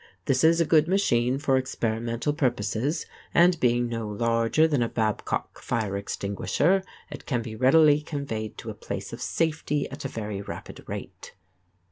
This 0.25 0.43
is 0.43 0.59
a 0.59 0.65
good 0.65 0.87
machine 0.87 1.37
for 1.37 1.57
experimental 1.57 2.33
purposes, 2.33 3.05
and 3.35 3.59
being 3.59 3.87
no 3.87 4.07
larger 4.07 4.67
than 4.67 4.81
a 4.81 4.89
Babcock 4.89 5.59
fire 5.61 5.95
extinguisher 5.95 6.81
it 7.11 7.27
can 7.27 7.43
be 7.43 7.55
readily 7.55 8.01
conveyed 8.01 8.57
to 8.57 8.71
a 8.71 8.73
place 8.73 9.13
of 9.13 9.21
safety 9.21 9.87
at 9.91 10.03
a 10.03 10.07
very 10.07 10.41
rapid 10.41 10.83
rate. 10.87 11.35